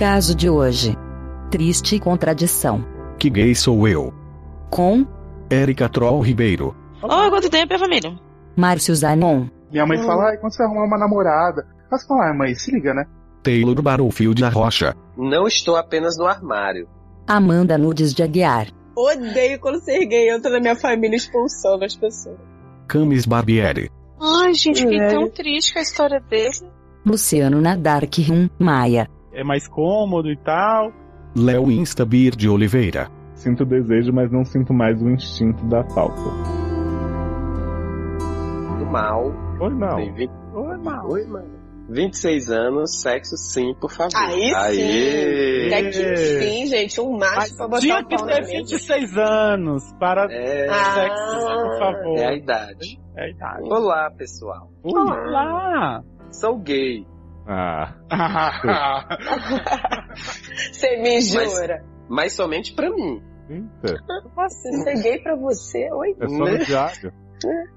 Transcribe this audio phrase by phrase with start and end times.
[0.00, 0.96] Caso de hoje.
[1.50, 2.82] Triste contradição.
[3.18, 4.14] Que gay sou eu?
[4.70, 5.06] Com
[5.50, 6.74] Érica Troll Ribeiro.
[7.02, 8.18] Oh, quanto tempo é família?
[8.56, 9.48] Márcio Zanon.
[9.70, 11.66] Minha mãe fala, ai, quando você arrumar uma namorada?
[11.92, 13.04] Mas fala, ai mãe, se liga, né?
[13.42, 14.96] Taylor Battlefield da Rocha.
[15.18, 16.88] Não estou apenas no armário.
[17.26, 18.68] Amanda Nudes de Aguiar.
[18.96, 22.38] Odeio quando ser gay entra na minha família expulsando as pessoas.
[22.88, 23.90] Camis Barbieri.
[24.18, 25.08] Ai, gente, fiquei É.
[25.08, 26.70] tão triste com a história dele.
[27.04, 29.06] Luciano Nadark Rum Maia.
[29.40, 30.92] É mais cômodo e tal.
[31.34, 33.08] Léo Instabir de Oliveira.
[33.34, 36.20] Sinto desejo, mas não sinto mais o instinto da falta.
[38.78, 39.32] Do mal.
[39.58, 39.70] Oi,
[40.14, 40.30] 20...
[40.52, 41.10] Oi, mal.
[41.10, 41.58] Oi, mano.
[41.88, 44.10] 26 anos, sexo sim, por favor.
[44.14, 45.66] Aí sim.
[45.68, 48.48] Até que enfim, gente, um macho pra botar Tinha o que ter mesa.
[48.58, 52.18] 26 anos para É, sexo, por favor.
[52.18, 53.00] é a idade.
[53.16, 53.62] É a idade.
[53.62, 54.70] Olá, pessoal.
[54.84, 56.02] Olá!
[56.30, 57.06] Sou gay.
[57.46, 57.94] Ah,
[60.72, 61.84] Você me jura?
[62.08, 63.22] Mas somente pra mim.
[63.48, 64.02] eita.
[64.36, 65.90] Nossa, ser gay pra você?
[65.92, 66.16] Oi?
[66.20, 66.58] É só no Né?
[66.58, 67.12] diário.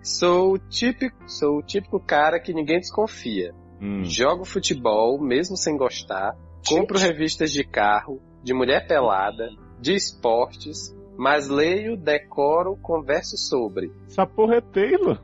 [0.02, 3.54] Sou o típico, sou o típico cara que ninguém desconfia.
[3.82, 4.04] Hum.
[4.04, 6.36] Jogo futebol, mesmo sem gostar.
[6.68, 13.92] Compro revistas de carro, de mulher pelada, de esportes, mas leio, decoro, converso sobre.
[14.08, 15.20] Essa porra é Taylor.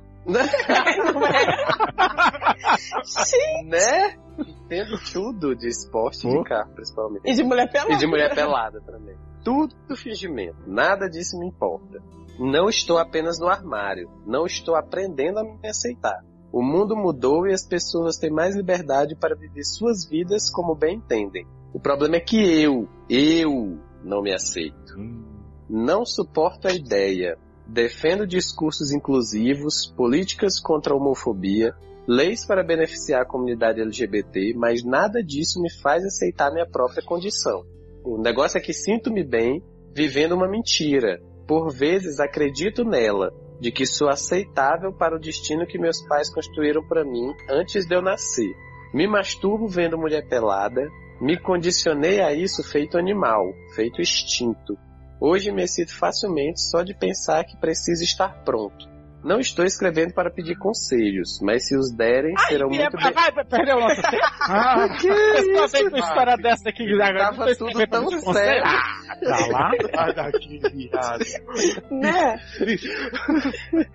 [3.66, 4.16] Né?
[4.38, 6.44] Entendo tudo de esporte e Pô.
[6.44, 7.30] de carro, principalmente.
[7.30, 7.94] E de mulher pelada.
[7.94, 9.18] E de mulher pelada também.
[9.44, 10.58] Tudo fingimento.
[10.68, 12.02] Nada disso me importa.
[12.38, 14.10] Não estou apenas no armário.
[14.26, 16.24] Não estou aprendendo a me aceitar.
[16.52, 20.98] O mundo mudou e as pessoas têm mais liberdade para viver suas vidas como bem
[20.98, 21.46] entendem.
[21.74, 24.98] O problema é que eu, eu não me aceito.
[24.98, 25.24] Hum.
[25.70, 27.38] Não suporto a ideia.
[27.72, 31.76] Defendo discursos inclusivos, políticas contra a homofobia,
[32.08, 37.64] leis para beneficiar a comunidade LGBT, mas nada disso me faz aceitar minha própria condição.
[38.04, 41.22] O negócio é que sinto-me bem vivendo uma mentira.
[41.48, 46.82] Por vezes acredito nela, de que sou aceitável para o destino que meus pais construíram
[46.88, 48.52] para mim antes de eu nascer.
[48.92, 50.90] Me masturbo vendo mulher pelada,
[51.22, 54.76] me condicionei a isso feito animal, feito extinto.
[55.20, 58.88] Hoje me excito facilmente só de pensar que preciso estar pronto.
[59.24, 63.12] Não estou escrevendo para pedir conselhos, mas se os derem, serão Ai, muito bem.
[63.14, 64.30] vai, vai, perdeu o nosso tempo.
[64.52, 66.84] Ah, Que eu só vem com isso, história dessa aqui.
[66.94, 68.64] Agora Tava tudo tão sério.
[68.66, 69.72] Ah, pra lá.
[69.94, 71.24] Sai daqui, viado.
[71.92, 72.40] Né?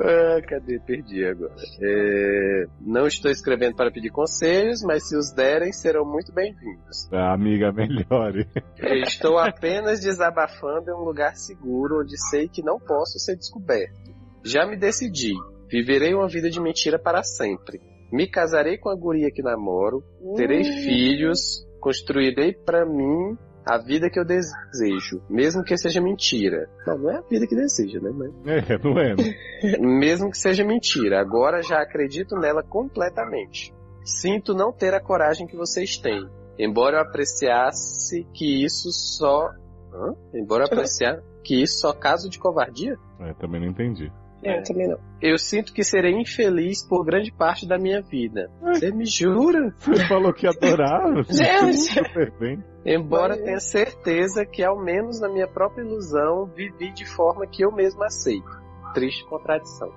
[0.00, 0.78] Ah, cadê?
[0.80, 1.52] Perdi agora.
[1.82, 7.12] É, Não estou escrevendo para pedir conselhos, mas se os derem, serão muito bem-vindos.
[7.12, 8.46] A amiga melhore.
[8.78, 14.16] Estou apenas desabafando em um lugar seguro onde sei que não posso ser descoberto.
[14.44, 15.34] Já me decidi.
[15.70, 17.80] Viverei uma vida de mentira para sempre.
[18.10, 20.02] Me casarei com a guria que namoro,
[20.34, 23.36] terei filhos, construirei para mim
[23.68, 26.70] a vida que eu desejo, mesmo que seja mentira.
[26.86, 28.10] Não, não é a vida que deseja, né?
[28.14, 28.30] Mas...
[28.46, 29.14] É, não é?
[29.14, 29.78] né?
[29.78, 33.74] Mesmo que seja mentira, agora já acredito nela completamente.
[34.02, 36.26] Sinto não ter a coragem que vocês têm,
[36.58, 39.50] embora eu apreciasse que isso só.
[39.92, 40.14] Hã?
[40.32, 42.96] Embora eu apreciar que isso só caso de covardia?
[43.20, 44.10] É, também não entendi.
[44.42, 44.98] Eu também não.
[45.20, 48.48] Eu sinto que serei infeliz por grande parte da minha vida.
[48.62, 49.74] Você me jura?
[49.78, 51.22] Você falou que adorava.
[51.28, 51.76] Gente.
[51.78, 52.62] Super bem.
[52.86, 57.64] Embora Mas- tenha certeza que, ao menos na minha própria ilusão, vivi de forma que
[57.64, 58.48] eu mesmo aceito.
[58.94, 59.90] Triste contradição.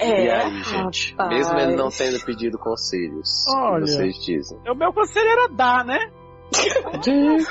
[0.00, 1.12] É, e aí, gente?
[1.12, 1.30] rapaz.
[1.30, 3.86] Mesmo ele não tendo pedido conselhos, Olha.
[3.86, 4.58] vocês dizem?
[4.68, 6.10] O meu conselho era dar, né?
[7.02, 7.44] Gente,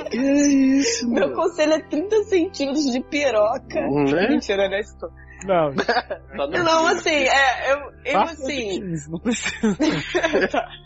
[0.00, 1.36] que é isso, Meu meu?
[1.36, 3.80] conselho é 30 centímetros de piroca.
[3.80, 4.28] Né?
[4.28, 4.80] Mentira, né?
[4.80, 4.96] Isso-
[5.44, 5.72] Não,
[6.36, 8.80] Só não assim, é, eu, eu assim.
[9.10, 10.64] não precisa.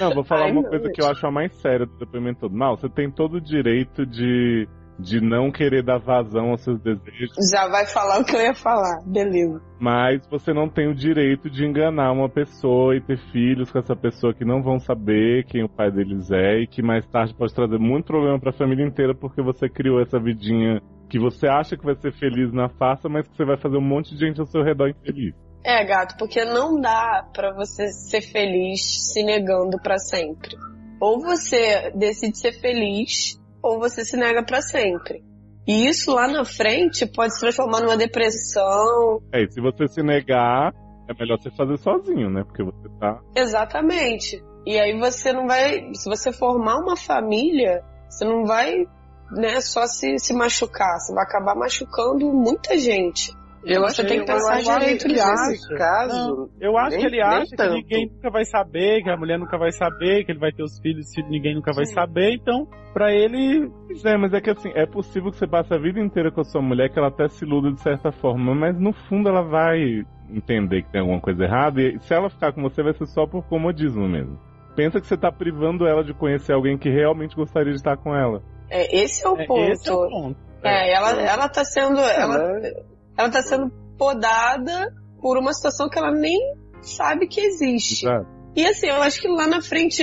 [0.00, 0.94] Não, vou falar Ai, uma não, coisa gente.
[0.94, 2.56] que eu acho a mais séria do depoimento todo.
[2.56, 7.34] Não, você tem todo o direito de, de não querer dar vazão aos seus desejos,
[7.50, 9.02] Já vai falar o que eu ia falar.
[9.04, 9.60] Beleza.
[9.80, 13.96] mas você não tem o direito de enganar uma pessoa e ter filhos com essa
[13.96, 17.52] pessoa que não vão saber quem o pai deles é e que mais tarde pode
[17.52, 21.84] trazer muito problema pra família inteira porque você criou essa vidinha que você acha que
[21.84, 24.46] vai ser feliz na farsa, mas que você vai fazer um monte de gente ao
[24.46, 25.34] seu redor infeliz.
[25.64, 30.56] É, gato, porque não dá pra você ser feliz se negando pra sempre.
[31.00, 35.22] Ou você decide ser feliz, ou você se nega pra sempre.
[35.66, 39.20] E isso lá na frente pode se transformar numa depressão.
[39.32, 40.72] É, e se você se negar,
[41.08, 42.42] é melhor você fazer sozinho, né?
[42.44, 43.20] Porque você tá.
[43.36, 44.42] Exatamente.
[44.66, 45.92] E aí você não vai.
[45.94, 48.86] Se você formar uma família, você não vai
[49.30, 50.98] né, só se, se machucar.
[50.98, 53.36] Você vai acabar machucando muita gente.
[53.64, 56.48] Eu Você tem que pensar direito nesse caso.
[56.60, 57.74] Eu acho nem- que ele acha que tanto.
[57.74, 60.78] ninguém nunca vai saber, que a mulher nunca vai saber, que ele vai ter os
[60.80, 62.34] filhos e ninguém nunca vai saber.
[62.34, 65.78] Então, pra ele, Pois é, mas é que assim, é possível que você passe a
[65.78, 68.78] vida inteira com a sua mulher, que ela até se iluda de certa forma, mas
[68.78, 72.62] no fundo ela vai entender que tem alguma coisa errada, e se ela ficar com
[72.62, 74.38] você vai ser só por comodismo mesmo.
[74.76, 78.14] Pensa que você tá privando ela de conhecer alguém que realmente gostaria de estar com
[78.14, 78.40] ela.
[78.70, 79.72] É, esse é o é, ponto.
[79.72, 80.36] esse é o ponto.
[80.62, 81.98] É, ela, ela tá sendo.
[82.00, 82.72] Ela, Ela-
[83.16, 86.38] ela tá sendo podada por uma situação que ela nem
[86.80, 88.06] sabe que existe.
[88.06, 88.26] Exato.
[88.54, 90.02] E assim, eu acho que lá na frente,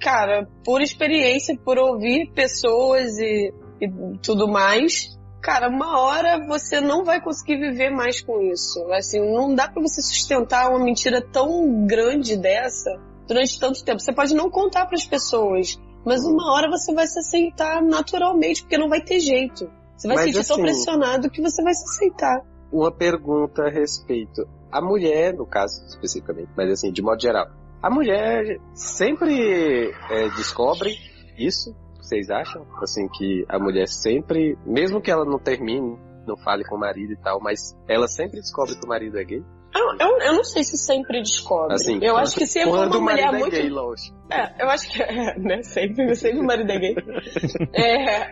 [0.00, 3.88] cara, por experiência, por ouvir pessoas e, e
[4.22, 8.84] tudo mais, cara, uma hora você não vai conseguir viver mais com isso.
[8.92, 12.90] Assim, não dá pra você sustentar uma mentira tão grande dessa
[13.26, 14.00] durante tanto tempo.
[14.00, 15.78] Você pode não contar pras pessoas,
[16.08, 19.70] mas uma hora você vai se aceitar naturalmente, porque não vai ter jeito.
[19.94, 22.40] Você vai se sentir tão assim- pressionado que você vai se aceitar.
[22.72, 24.48] Uma pergunta a respeito.
[24.72, 27.48] A mulher, no caso especificamente, mas assim, de modo geral,
[27.82, 30.96] a mulher sempre é, descobre
[31.36, 31.76] isso?
[32.00, 32.66] Vocês acham?
[32.82, 37.12] Assim, que a mulher sempre, mesmo que ela não termine, não fale com o marido
[37.12, 39.42] e tal, mas ela sempre descobre que o marido é gay?
[39.78, 41.74] Eu, eu, eu não sei se sempre descobre.
[41.74, 44.16] Assim, eu acho que se for quando uma o mulher marido muito é gay, lógico.
[44.28, 45.62] É, eu acho que é, né?
[45.62, 46.94] Sempre, sempre o marido é gay.
[47.74, 48.26] É,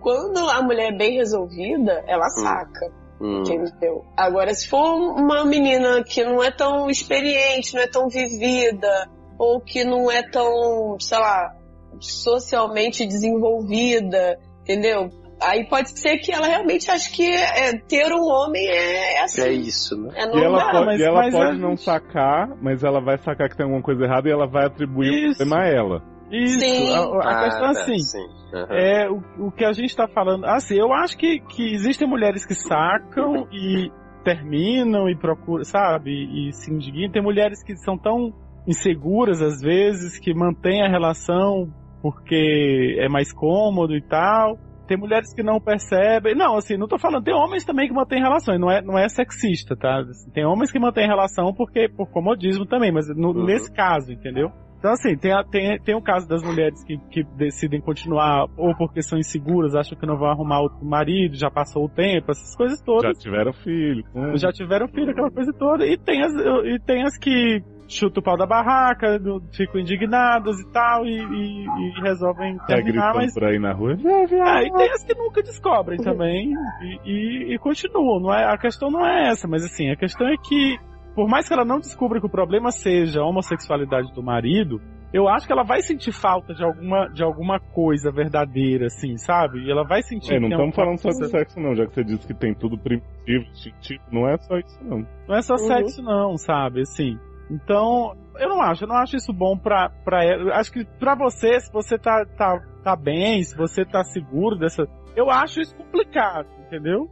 [0.00, 3.40] quando a mulher é bem resolvida, ela saca, Hum.
[3.40, 4.04] entendeu?
[4.16, 9.60] Agora, se for uma menina que não é tão experiente, não é tão vivida, ou
[9.60, 11.54] que não é tão, sei lá,
[12.00, 15.10] socialmente desenvolvida, entendeu?
[15.42, 19.42] Aí pode ser que ela realmente ache que é, ter um homem é, é assim.
[19.42, 20.10] É isso, né?
[20.14, 20.70] É E ela normal.
[20.72, 23.82] pode, mas- e ela mas pode não sacar, mas ela vai sacar que tem alguma
[23.82, 25.38] coisa errada e ela vai atribuir o Isso.
[25.38, 26.02] problema a ela.
[26.30, 26.92] Isso, Sim.
[26.94, 28.26] a, a Ah, questão é tá, assim, sim.
[28.54, 28.66] Aham.
[28.76, 30.44] é o, o que a gente tá falando.
[30.44, 33.90] Assim, eu acho que, que existem mulheres que sacam e
[34.24, 37.10] terminam e procuram, sabe, e, se indignam.
[37.10, 38.32] Tem mulheres que são tão
[38.66, 41.68] inseguras às vezes que mantêm a relação
[42.02, 44.56] porque é mais cômodo e tal.
[44.90, 46.34] Tem mulheres que não percebem.
[46.34, 47.22] Não, assim, não tô falando.
[47.22, 48.58] Tem homens também que mantêm relações.
[48.58, 50.02] Não é, não é sexista, tá?
[50.34, 53.44] Tem homens que mantêm relação porque por comodismo também, mas no- Uhum.
[53.44, 54.50] nesse caso, entendeu?
[54.80, 58.74] Então, assim, tem, a- tem, tem o caso das mulheres que, que decidem continuar ou
[58.76, 62.56] porque são inseguras, acham que não vão arrumar outro marido, já passou o tempo, essas
[62.56, 63.18] coisas Já todas.
[63.18, 64.02] tiveram filho.
[64.12, 64.36] hum.
[64.36, 65.86] Já tiveram filho, aquela coisa toda.
[65.86, 70.58] E tem as, e tem as que chutam o pau da barraca, do- ficam indignadas
[70.60, 73.96] e tal, e, e- e resolvem Tá terminar, mas por aí na rua.
[74.44, 76.52] ah, e tem as que nunca descobrem também
[76.82, 77.10] e,
[77.50, 78.20] e- e continuam.
[78.20, 80.78] Não é, a questão não é essa, mas assim, a questão é que,
[81.14, 84.80] por mais que ela não descubra que o problema seja a homossexualidade do marido,
[85.12, 89.58] eu acho que ela vai sentir falta de alguma, de alguma coisa verdadeira, assim, sabe?
[89.64, 90.34] E ela vai sentir.
[90.34, 92.54] É, não estamos alguma falando só de sexo não, já que você disse que tem
[92.54, 95.04] tudo primitivo, instintivo, não é só isso não.
[95.26, 95.58] Não é só Uhum.
[95.66, 96.82] sexo, não, sabe?
[96.82, 97.18] Assim.
[97.50, 100.54] Então, eu não acho, eu não acho isso bom pra, pra ela.
[100.54, 104.86] Acho que pra você, se você tá, tá, tá bem, se você tá seguro dessa.
[105.16, 107.10] Eu acho isso complicado, entendeu?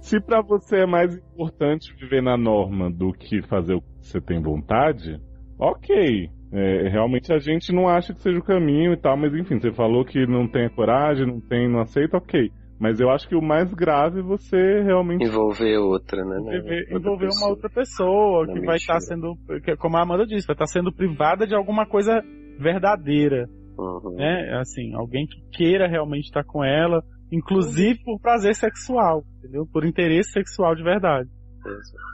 [0.00, 4.20] Se pra você é mais importante viver na norma do que fazer o que você
[4.20, 5.20] tem vontade,
[5.58, 6.30] ok.
[6.52, 9.72] É, realmente a gente não acha que seja o caminho e tal, mas enfim, você
[9.72, 12.50] falou que não tem coragem, não tem, não aceita, ok.
[12.80, 16.40] Mas eu acho que o mais grave é você realmente Envolver outra, né?
[16.40, 16.56] né?
[16.56, 17.50] Envolver, Outra envolver uma pessoa.
[17.50, 19.34] outra pessoa Na que vai estar mentira.
[19.60, 22.22] sendo, como a Amanda disse, vai estar sendo privada de alguma coisa
[22.58, 23.46] verdadeira,
[23.78, 24.14] Uhum.
[24.16, 24.58] né?
[24.60, 29.66] Assim, alguém que queira realmente estar com ela, inclusive por prazer sexual, entendeu?
[29.70, 31.28] Por interesse sexual de verdade.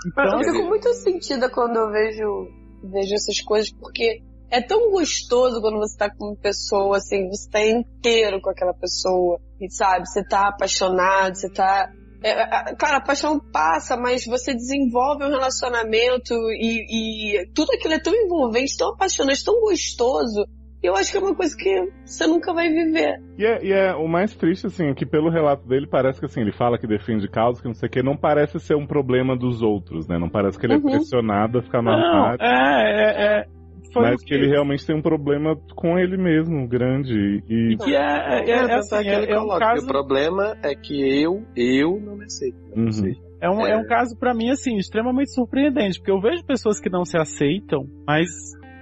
[0.07, 2.49] Então, eu assim, fico muito sentida quando eu vejo,
[2.91, 7.51] vejo essas coisas, porque é tão gostoso quando você tá com uma pessoa, assim, você
[7.51, 11.91] tá inteiro com aquela pessoa, e sabe, você tá apaixonado, você tá.
[12.23, 17.95] é, é, cara, a paixão passa, mas você desenvolve um relacionamento e, e tudo aquilo
[17.95, 20.45] é tão envolvente, tão apaixonante, tão gostoso.
[20.83, 23.19] E eu acho que é uma coisa que você nunca vai viver.
[23.39, 26.27] E é, e é o mais triste, assim, é que pelo relato dele parece que
[26.27, 28.87] assim, ele fala que defende causa, que não sei o que, não parece ser um
[28.87, 30.19] problema dos outros, né?
[30.19, 30.89] Não parece que ele Uhum.
[30.89, 33.56] é pressionado a ficar no não, é, é, é
[33.93, 37.43] foi mas que ele realmente tem um problema com ele mesmo, grande.
[37.49, 40.57] E que é, é, é, tanto assim, que ele é, é um caso O problema
[40.63, 42.57] é que eu, eu não me aceito.
[42.75, 42.93] Não Uhum.
[42.93, 43.13] sei.
[43.41, 43.73] É um, é.
[43.73, 43.77] É.
[43.77, 47.85] um caso pra mim assim extremamente surpreendente, porque eu vejo pessoas que não se aceitam,
[48.07, 48.27] mas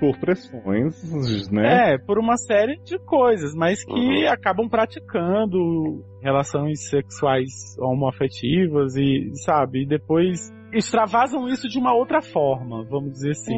[0.01, 1.95] por pressões, né?
[1.95, 4.29] é por uma série de coisas, mas que Uhum.
[4.29, 12.85] acabam praticando relações sexuais homoafetivas e sabe, e depois extravasam isso de uma outra forma,
[12.89, 13.55] vamos dizer assim.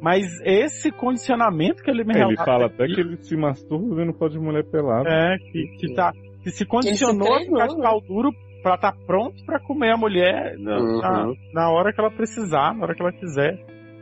[0.00, 4.12] Mas esse condicionamento que ele me Ele relata fala até que ele se masturba vendo
[4.14, 5.08] foto de mulher pelada.
[5.08, 7.82] é que, que tá que se condicionou a treinou, ficar de né?
[7.82, 8.30] pau duro
[8.62, 11.00] pra estar pronto pra comer a mulher na, Uhum.
[11.00, 13.54] na, na hora que ela precisar, na hora que ela quiser.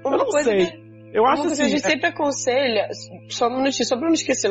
[0.05, 0.67] Uma Eu não coisa sei.
[0.67, 0.83] que-
[1.15, 1.73] Eu Uma acho coisa que assim.
[1.75, 2.89] a gente sempre aconselha,
[3.29, 4.51] só um minutinho, só pra não esquecer,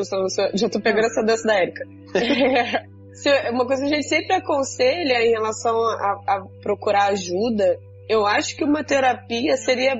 [0.53, 1.83] já tô pegando essa dança da Erika.
[3.13, 8.25] Se- Uma coisa que a gente sempre aconselha em relação a, a procurar ajuda, eu
[8.25, 9.95] acho que uma terapia seria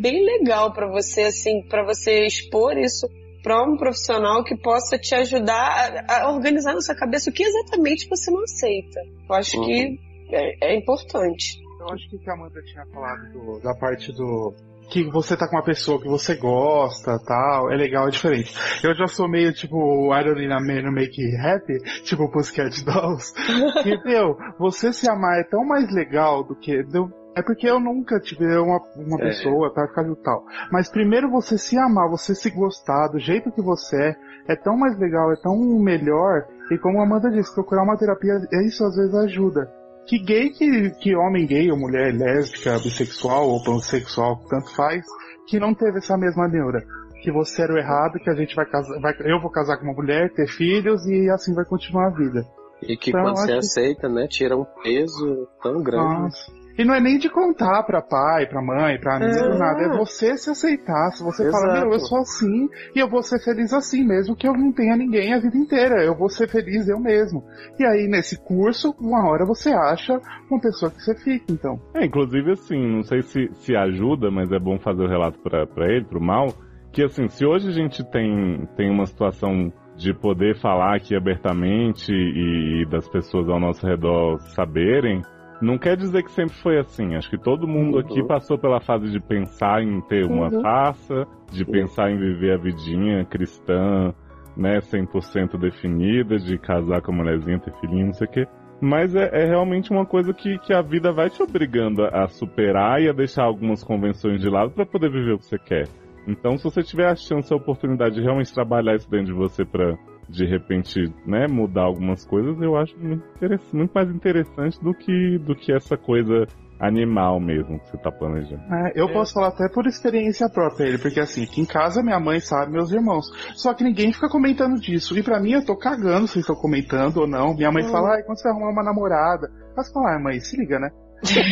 [0.00, 3.06] bem legal pra você, assim, pra você expor isso
[3.42, 7.42] pra um profissional que possa te ajudar a, a organizar na sua cabeça o que
[7.44, 9.00] exatamente você não aceita.
[9.28, 9.64] Eu acho Uhum.
[9.64, 9.98] que
[10.32, 11.58] é, é importante.
[11.80, 14.52] Eu acho que o que a Amanda tinha falado do- da parte do.
[14.90, 18.54] Que você tá com uma pessoa que você gosta, tal, é legal, é diferente.
[18.82, 19.76] Eu já sou meio tipo
[20.18, 23.32] Irony na Man no Make Happy, tipo Pussycat Dolls.
[23.86, 26.82] E, meu, você se amar é tão mais legal do que.
[26.84, 29.28] do- é porque eu nunca tive uma, uma É.
[29.28, 30.44] pessoa pra ficar tal.
[30.72, 34.16] Mas primeiro você se amar, você se gostar do jeito que você é,
[34.52, 36.46] é tão mais legal, é tão melhor.
[36.70, 38.34] E como a Amanda disse, procurar uma terapia,
[38.66, 39.78] isso às vezes ajuda
[40.08, 45.04] que gay que, que homem gay ou mulher lésbica, bissexual ou pansexual, tanto faz,
[45.46, 46.82] que não teve essa mesma neura.
[47.22, 49.84] Que você era o errado, que a gente vai casar, vai, eu vou casar com
[49.84, 52.42] uma mulher, ter filhos e assim vai continuar a vida.
[52.82, 56.22] E que Então, quando você aceita, né, tira um peso tão grande.
[56.22, 56.57] Nossa.
[56.78, 59.58] E não é nem de contar pra pai, pra mãe, pra amigo, É.
[59.58, 59.82] nada.
[59.82, 61.10] É você se aceitar.
[61.10, 61.80] Se você fala, Exato.
[61.86, 64.96] meu, eu sou assim e eu vou ser feliz assim, mesmo que eu não tenha
[64.96, 66.04] ninguém a vida inteira.
[66.04, 67.42] Eu vou ser feliz eu mesmo.
[67.80, 70.20] E aí, nesse curso, uma hora você acha
[70.50, 71.80] uma pessoa que você fica, então.
[71.94, 75.66] É, inclusive assim, não sei se, se ajuda, mas é bom fazer o relato pra,
[75.66, 76.46] pra ele, pro mal,
[76.92, 82.12] que assim, se hoje a gente tem, tem uma situação de poder falar aqui abertamente
[82.12, 85.20] e, e das pessoas ao nosso redor saberem,
[85.60, 87.14] não quer dizer que sempre foi assim.
[87.16, 88.00] Acho que todo mundo Uhum.
[88.00, 90.62] aqui passou pela fase de pensar em ter uma Uhum.
[90.62, 94.12] raça, de pensar em viver a vidinha cristã,
[94.56, 98.46] né, 100% definida, de casar com a mulherzinha, ter filhinho, não sei o quê.
[98.80, 102.28] Mas é, é realmente uma coisa que, que a vida vai te obrigando a, a
[102.28, 105.88] superar e a deixar algumas convenções de lado para poder viver o que você quer.
[106.28, 109.64] Então, se você tiver a chance, a oportunidade de realmente trabalhar isso dentro de você
[109.64, 109.96] para
[110.28, 113.24] de repente, né, mudar algumas coisas, eu acho muito,
[113.72, 116.46] muito mais interessante do que do que essa coisa
[116.80, 118.62] animal mesmo que você tá planejando.
[118.72, 122.20] É, eu posso falar até por experiência própria ele, porque assim, aqui em casa minha
[122.20, 123.26] mãe sabe, meus irmãos.
[123.56, 125.18] Só que ninguém fica comentando disso.
[125.18, 127.54] E pra mim eu tô cagando se estão comentando ou não.
[127.54, 129.50] Minha mãe fala, ai, quando você arrumar uma namorada.
[129.76, 130.90] Mas fala, ai mãe, se liga, né?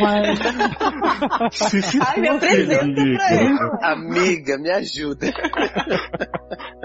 [0.01, 0.39] Mas.
[1.53, 3.59] se, se Ai, me apresenta pra ele.
[3.83, 5.27] Amiga, me ajuda.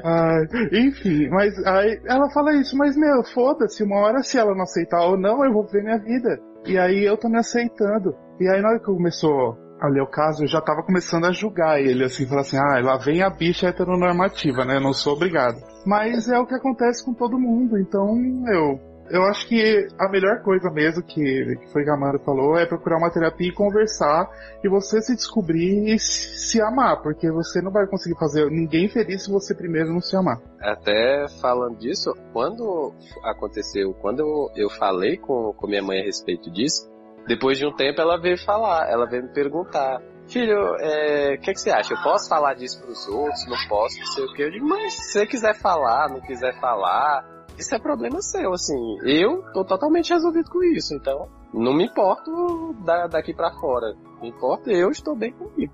[0.03, 4.63] Ai, enfim, mas aí ela fala isso, mas meu, foda-se, uma hora se ela não
[4.63, 6.39] aceitar ou não, eu vou ver minha vida.
[6.65, 8.15] E aí eu tô me aceitando.
[8.39, 11.31] E aí na hora que começou a ler o caso, eu já tava começando a
[11.31, 14.77] julgar ele, assim, falar assim, ah, lá vem a bicha heteronormativa, né?
[14.77, 15.57] Eu não sou obrigado.
[15.85, 18.15] Mas é o que acontece com todo mundo, então
[18.53, 18.90] eu.
[19.11, 22.65] Eu acho que a melhor coisa mesmo que, que foi que a Amanda falou é
[22.65, 24.29] procurar uma terapia e conversar
[24.63, 29.25] e você se descobrir e se amar, porque você não vai conseguir fazer ninguém feliz
[29.25, 30.39] se você primeiro não se amar.
[30.61, 32.93] Até falando disso, quando
[33.25, 36.89] aconteceu, quando eu, falei com, com minha mãe a respeito disso,
[37.27, 41.51] depois de um tempo ela veio falar, ela veio me perguntar, filho, é, o que,
[41.51, 41.93] que você acha?
[41.93, 43.45] Eu posso falar disso pros outros?
[43.45, 44.41] Não posso, não sei o que.
[44.41, 47.25] Eu digo, mas se você quiser falar, não quiser falar,
[47.61, 48.97] isso é problema seu, assim.
[49.03, 53.93] Eu tô totalmente resolvido com isso, então não me importo da, daqui pra fora.
[54.21, 55.73] Me importa, eu estou bem comigo.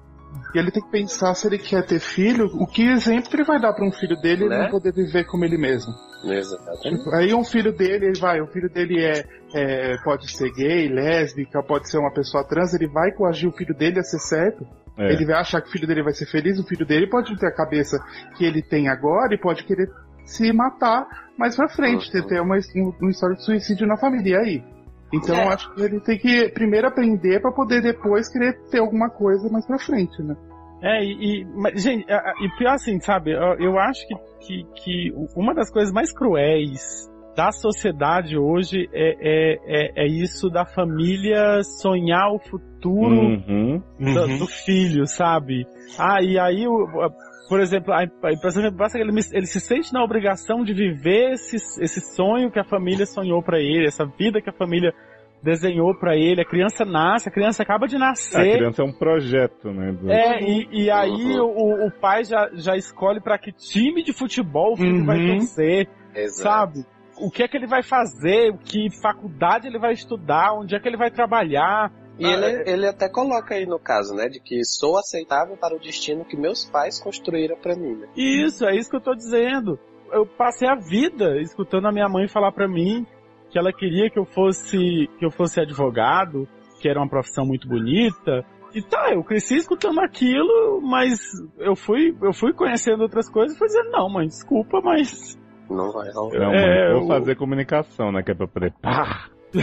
[0.54, 3.44] E ele tem que pensar se ele quer ter filho, o que exemplo que ele
[3.44, 4.64] vai dar para um filho dele ele Né?
[4.64, 5.92] não poder viver como ele mesmo.
[6.24, 7.16] Exatamente.
[7.16, 11.62] Aí um filho dele, ele vai, o filho dele é, é- pode ser gay, lésbica,
[11.64, 14.66] pode ser uma pessoa trans, ele vai coagir o filho dele a ser certo.
[14.98, 15.14] É.
[15.14, 17.48] Ele vai achar que o filho dele vai ser feliz, o filho dele pode ter
[17.48, 18.00] a cabeça
[18.36, 19.88] que ele tem agora e pode querer
[20.28, 21.08] se matar
[21.38, 24.36] mais pra frente, ter, ter uma, um- uma história de suicídio na família.
[24.36, 24.64] E aí?
[25.14, 25.46] Então É.
[25.46, 29.50] eu acho que ele tem que primeiro aprender pra poder depois querer ter alguma coisa
[29.50, 30.36] mais pra frente, né?
[30.84, 34.16] É, e, e- mas, gente, e pior assim, sabe, eu, eu acho que,
[34.46, 40.50] que, que uma das coisas mais cruéis da sociedade hoje é, é, é, é isso
[40.50, 43.82] da família sonhar o futuro Uhum.
[44.00, 45.66] do, do filho, sabe?
[46.00, 46.88] Ah, e aí, o-
[47.48, 50.64] por exemplo, a a impressão que passa é que ele, ele se sente na obrigação
[50.64, 54.54] de viver esse, esse sonho que a família sonhou pra ele, essa vida que a
[54.54, 54.94] família
[55.42, 56.42] desenhou pra ele.
[56.42, 58.58] A criança nasce, a criança acaba de A nascer.
[58.58, 59.92] criança é um projeto, né?
[59.92, 61.46] do- É, e, e aí Uhum.
[61.84, 65.06] o, o pai já, já escolhe pra que time de futebol o filho Uhum.
[65.06, 66.42] vai torcer, Exato.
[66.42, 66.86] sabe?
[67.20, 70.88] O que é que ele vai fazer, que faculdade ele vai estudar, onde é que
[70.88, 71.92] ele vai trabalhar.
[72.20, 75.76] E Ah, ele, ele até coloca aí no caso, né, de que sou aceitável para
[75.76, 78.08] o destino que meus pais construíram para mim, né?
[78.16, 79.78] Isso, é isso que eu tô dizendo.
[80.12, 83.06] Eu passei a vida escutando a minha mãe falar pra mim
[83.50, 86.48] que ela queria que eu fosse que eu fosse advogado,
[86.82, 88.44] que era uma profissão muito bonita.
[88.74, 91.20] E tá, eu cresci escutando aquilo, mas
[91.58, 95.38] eu fui eu fui conhecendo outras coisas e fui dizendo, não, mãe, desculpa, mas
[95.70, 96.40] Não vai rolar.
[96.40, 98.24] Não, É, mãe, vou o- fazer comunicação, né?
[98.24, 98.74] Que é pra poder.
[98.82, 99.30] Pá!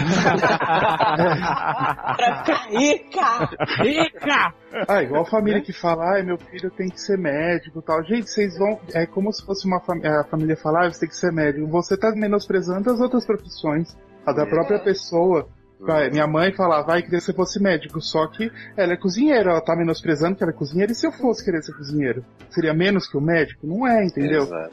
[2.17, 3.49] Pra ficar rica!
[3.83, 4.55] rica!
[4.89, 8.03] Ah, igual a família que fala, ai, meu filho tem que ser médico e tal.
[8.05, 8.81] Gente, vocês vão.
[8.95, 10.01] É como se fosse uma fam...
[10.05, 11.67] a família falar, ah, você tem que ser médico.
[11.69, 13.97] Você tá menosprezando as outras profissões.
[14.27, 14.47] A da É.
[14.47, 15.49] própria pessoa.
[15.79, 19.51] Vai, minha mãe falava, vai, queria que você fosse médico, só que ela é cozinheira,
[19.51, 22.25] ela tá menosprezando que ela é cozinheira, e se eu fosse querer ser cozinheiro?
[22.49, 23.67] Seria menos que o médico?
[23.67, 24.45] Não é, entendeu?
[24.45, 24.73] Exato.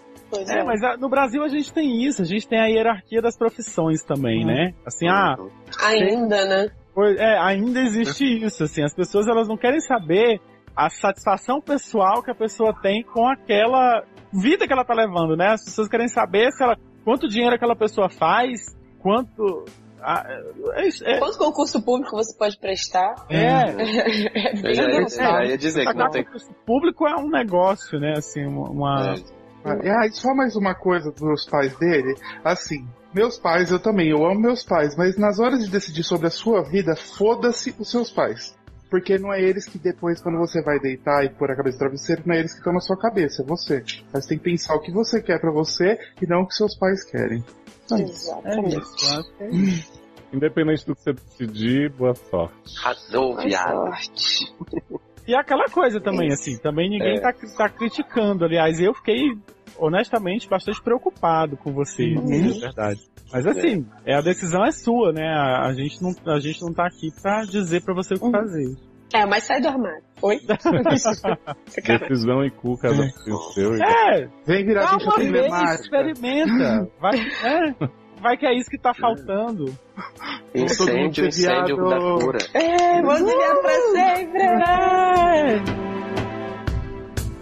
[0.49, 3.37] É, mas a- no Brasil a gente tem isso, a gente tem a hierarquia das
[3.37, 4.73] profissões também, né?
[4.85, 5.35] Assim, ah,
[5.83, 6.69] Ainda, né?
[6.93, 10.39] Pois- É, ainda existe isso, assim, as pessoas elas não querem saber
[10.75, 15.47] a satisfação pessoal que a pessoa tem com aquela vida que ela tá levando, né?
[15.53, 18.61] As pessoas querem saber se ela, quanto dinheiro aquela pessoa faz,
[18.99, 19.65] quanto...
[20.01, 20.23] ah,
[20.75, 23.13] é, isso, é, Quanto concurso público você pode prestar?
[23.29, 23.73] é, É
[24.71, 25.07] engraçado.
[25.17, 26.23] já ia dizer que não tem.
[26.23, 28.13] o público é um negócio, né?
[28.17, 28.69] Assim, uma...
[28.69, 32.15] uma- É, Ah, e só mais uma coisa dos pais dele.
[32.43, 36.27] Assim, meus pais, eu também, eu amo meus pais, mas nas horas de decidir sobre
[36.27, 38.55] a sua vida, foda-se os seus pais.
[38.89, 41.79] Porque não é eles que depois, quando você vai deitar e pôr a cabeça no
[41.79, 43.83] travesseiro, não é eles que estão na sua cabeça, é você.
[44.13, 46.77] Mas tem que pensar o que você quer pra você e não o que seus
[46.77, 47.43] pais querem.
[47.87, 48.31] Só isso.
[48.43, 48.79] É Exatamente.
[48.79, 50.01] isso, é isso.
[50.33, 52.77] Independente do que você decidir, boa sorte.
[52.79, 53.91] Arrasou, Boa viado.
[55.27, 57.21] E aquela coisa também, assim, também ninguém É.
[57.21, 58.43] tá, tá criticando.
[58.45, 59.19] Aliás, eu fiquei,
[59.77, 62.33] honestamente, bastante preocupado com você, Uhum.
[62.33, 63.01] é verdade.
[63.31, 64.13] Mas assim, é.
[64.15, 65.25] a decisão é sua, né?
[65.27, 68.25] A, a gente não, a gente não tá aqui pra dizer pra você o que
[68.25, 68.31] Uhum.
[68.31, 68.75] fazer.
[69.13, 70.03] É, mas sai do armário.
[70.21, 70.39] Oi?
[72.09, 73.75] Decisão e cu, cada um tem o seu.
[73.75, 75.81] e- É, Vem virar dá bicha uma vez, problemática.
[75.81, 76.91] experimenta.
[76.99, 77.73] Vai, é,
[78.21, 79.65] vai que é isso que tá faltando.
[80.53, 81.89] Incêndio, ser incêndio viado.
[81.89, 82.37] da cura.
[82.53, 85.63] É, vou desviar pra sempre, né?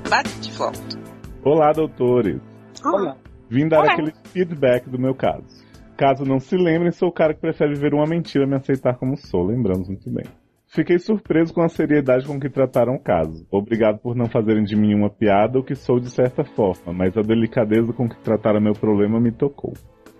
[0.09, 0.99] Bate de volta.
[1.43, 2.41] Olá, doutores.
[2.83, 3.15] Olá.
[3.49, 3.93] Vim dar Olá.
[3.93, 5.67] aquele feedback do meu caso.
[5.97, 8.97] Caso não se lembrem, sou o cara que prefere viver uma mentira e me aceitar
[8.97, 10.25] como sou, lembramos muito bem.
[10.67, 13.45] Fiquei surpreso com a seriedade com que trataram o caso.
[13.51, 17.17] Obrigado por não fazerem de mim uma piada, o que sou de certa forma, mas
[17.17, 19.73] a delicadeza com que trataram meu problema me tocou.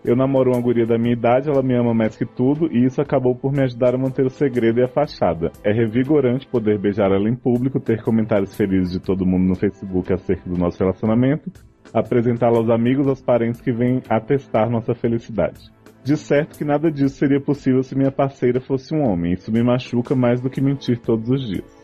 [0.10, 3.00] Eu namoro uma guria da minha idade, ela me ama mais que tudo, e isso
[3.00, 5.52] acabou por me ajudar a manter o segredo e a fachada.
[5.64, 10.12] É revigorante poder beijar ela em público, ter comentários felizes de todo mundo no Facebook
[10.12, 11.52] acerca do nosso relacionamento,
[11.94, 15.60] apresentá-la aos amigos, aos parentes que vêm atestar nossa felicidade.
[16.04, 19.62] De certo que nada disso seria possível se minha parceira fosse um homem, isso me
[19.62, 21.79] machuca mais do que mentir todos os dias.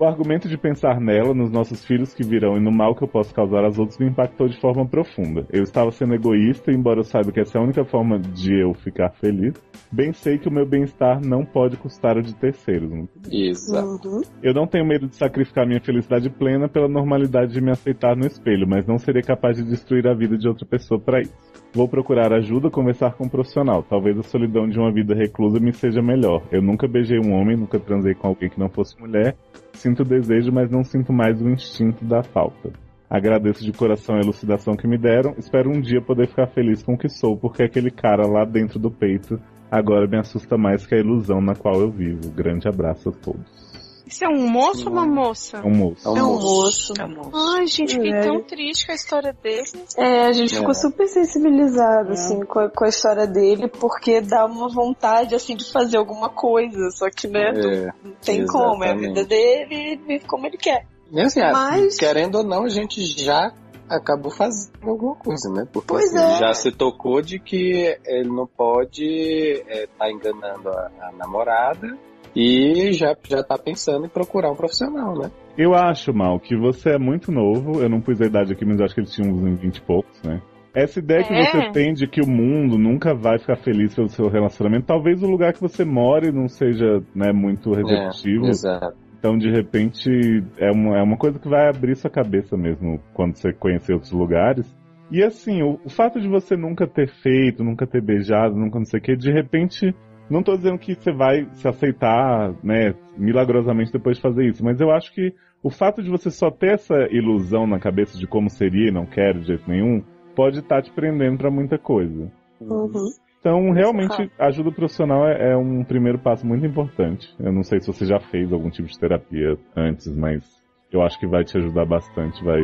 [0.00, 3.08] O argumento de pensar nela, nos nossos filhos que virão e no mal que eu
[3.08, 5.44] posso causar aos outros me impactou de forma profunda.
[5.52, 8.74] Eu estava sendo egoísta, embora eu saiba que essa é a única forma de eu
[8.74, 9.54] ficar feliz.
[9.90, 13.08] Bem sei que o meu bem-estar não pode custar o de terceiros.
[13.28, 14.08] Exato.
[14.08, 14.22] Uhum.
[14.40, 18.24] Eu não tenho medo de sacrificar minha felicidade plena pela normalidade de me aceitar no
[18.24, 21.34] espelho, mas não seria capaz de destruir a vida de outra pessoa para isso.
[21.72, 23.82] Vou procurar ajuda, conversar com um profissional.
[23.82, 26.42] Talvez a solidão de uma vida reclusa me seja melhor.
[26.52, 29.36] Eu nunca beijei um homem, nunca transei com alguém que não fosse mulher.
[29.78, 32.72] Sinto desejo, mas não sinto mais o instinto da falta.
[33.08, 35.34] Agradeço de coração a elucidação que me deram.
[35.38, 38.76] Espero um dia poder ficar feliz com o que sou, porque aquele cara lá dentro
[38.76, 42.28] do peito agora me assusta mais que a ilusão na qual eu vivo.
[42.32, 43.77] Grande abraço a todos.
[44.08, 45.58] Isso é um moço ou uma moça?
[45.58, 46.08] É um moço.
[46.08, 46.46] É um É um moço.
[46.46, 46.92] moço.
[46.98, 47.30] É um moço.
[47.34, 48.20] Ai, gente, fiquei É.
[48.22, 49.68] tão triste com a história dele.
[49.96, 50.58] É, a gente É.
[50.58, 55.54] ficou super sensibilizado, assim, com a, com a história dele, porque dá uma vontade, assim,
[55.54, 57.86] de fazer alguma coisa, só que, né, É.
[58.02, 59.28] não tem como, é a vida exatamente.
[59.28, 60.86] dele e ele vive como ele quer.
[61.12, 63.52] E assim, ah, Mas- querendo ou não, a gente já
[63.88, 65.66] acabou fazendo alguma coisa, né?
[65.72, 66.38] Porque Pois assim, é.
[66.38, 71.96] já se tocou de que ele não pode estar enganando a, a namorada
[72.34, 75.30] e já, já tá pensando em procurar um profissional, né?
[75.56, 77.82] Eu acho, Mal, que você é muito novo.
[77.82, 80.22] Eu não pus a idade aqui, mas acho que ele tinha uns 20 e poucos,
[80.22, 80.40] né?
[80.74, 81.44] Essa ideia que É.
[81.44, 85.26] você tem de que o mundo nunca vai ficar feliz pelo seu relacionamento, talvez o
[85.26, 88.46] lugar que você more não seja né, muito receptivo.
[88.46, 88.96] É, exato.
[89.18, 90.08] Então, de repente,
[90.56, 94.12] é uma, é uma coisa que vai abrir sua cabeça mesmo quando você conhecer outros
[94.12, 94.72] lugares.
[95.10, 98.86] E assim, o, o fato de você nunca ter feito, nunca ter beijado, nunca não
[98.86, 99.92] sei o que, de repente,
[100.30, 104.80] não tô dizendo que você vai se aceitar, né, milagrosamente depois de fazer isso, mas
[104.80, 108.48] eu acho que o fato de você só ter essa ilusão na cabeça de como
[108.48, 110.02] seria e não quero de jeito nenhum,
[110.36, 112.30] pode estar te prendendo pra muita coisa.
[112.60, 113.10] Uhum.
[113.40, 117.28] Então, realmente, ajuda profissional é, é um primeiro passo muito importante.
[117.38, 120.44] Eu não sei se você já fez algum tipo de terapia antes, mas
[120.92, 122.60] eu acho que vai te ajudar bastante, vai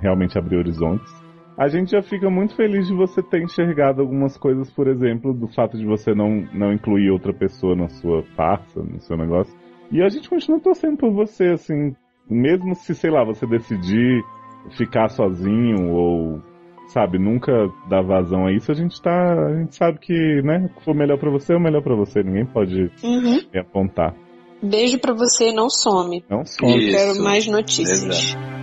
[0.00, 1.21] realmente abrir horizontes.
[1.56, 5.46] A gente já fica muito feliz de você ter enxergado algumas coisas, por exemplo, do
[5.48, 9.54] fato de você não, não incluir outra pessoa na sua farsa, no seu negócio.
[9.90, 11.94] E a gente continua torcendo por você, assim,
[12.28, 14.22] mesmo se, sei lá, você decidir
[14.78, 16.40] ficar sozinho ou,
[16.86, 17.52] sabe, nunca
[17.88, 19.34] dar vazão a isso, a gente tá.
[19.48, 21.94] A gente sabe que, né, o que for melhor pra você é o melhor pra
[21.94, 22.22] você.
[22.22, 23.40] Ninguém pode Uhum.
[23.52, 24.14] me apontar.
[24.62, 26.24] Beijo pra você e não some.
[26.30, 26.38] Não.
[26.38, 26.96] Eu Isso.
[26.96, 28.02] quero mais notícias.
[28.04, 28.61] Exato.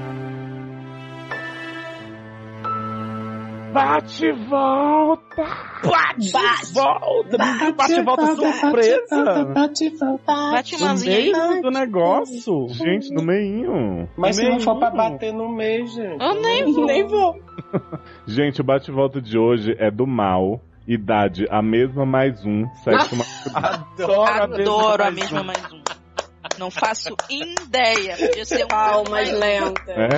[3.73, 5.43] Bate e volta!
[5.83, 6.73] Bate, Bate.
[6.73, 7.37] volta!
[7.37, 9.45] Bate, bate volta surpresa!
[9.53, 11.31] Bate No umazinha aí.
[11.31, 12.67] meio do negócio!
[12.69, 14.09] Gente, no meinho.
[14.17, 16.21] Mas se Nem não for pra bater no mês, gente.
[16.21, 16.85] Eu nem vou.
[16.85, 17.35] Nem vou.
[18.25, 20.61] Gente, o bate-volta de hoje é do mal.
[20.87, 22.65] Idade, a mesma mais um.
[22.83, 23.67] Sexo masculino.
[23.67, 25.98] Adoro, Adoro a mesma mesma mais um.
[26.57, 28.15] Não faço ideia.
[28.17, 29.87] Podia ser um Palmas mais lentas.
[29.89, 30.09] É?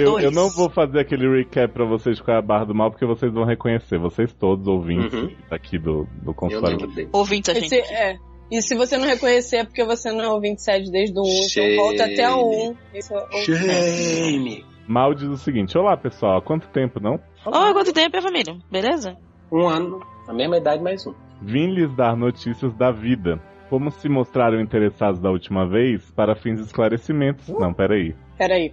[0.00, 3.06] Eu, eu não vou fazer aquele recap pra vocês com a barra do mal, porque
[3.06, 3.98] vocês vão reconhecer.
[3.98, 5.34] Vocês todos, ouvintes Uhum.
[5.50, 6.76] daqui do, do consultório.
[6.78, 7.08] lembro dele.
[7.12, 7.68] Ouvinte, a E gente.
[7.70, 8.16] se, é.
[8.50, 11.48] E se você não reconhecer é porque você não é o 27 desde o 1,
[11.48, 11.72] Shame.
[11.72, 12.76] então volta até o 1.
[12.94, 14.64] Esse é o- Shame.
[14.86, 17.14] Mal diz o seguinte: Olá pessoal, há quanto tempo não?
[17.46, 18.56] Oi, quanto tempo é, família?
[18.70, 19.16] Beleza?
[19.50, 21.14] Um ano, a mesma idade mais um.
[21.42, 23.40] Vim lhes dar notícias da vida.
[23.68, 27.48] Como se mostraram interessados da última vez, para fins de esclarecimentos.
[27.48, 28.14] Não, peraí.
[28.38, 28.72] Peraí.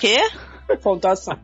[0.00, 0.18] Quê?
[0.82, 1.36] Pontuação.